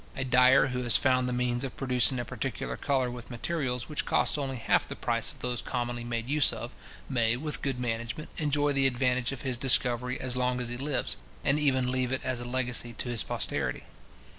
[0.15, 4.03] A dyer who has found the means of producing a particular colour with materials which
[4.03, 6.73] cost only half the price of those commonly made use of,
[7.07, 11.17] may, with good management, enjoy the advantage of his discovery as long as he lives,
[11.43, 13.83] and even leave it as a legacy to his posterity.